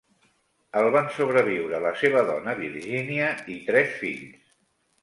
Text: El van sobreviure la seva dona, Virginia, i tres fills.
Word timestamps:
El 0.79 0.87
van 0.95 1.09
sobreviure 1.17 1.83
la 1.85 1.91
seva 2.01 2.27
dona, 2.33 2.59
Virginia, 2.63 3.31
i 3.59 3.61
tres 3.71 3.97
fills. 4.01 4.55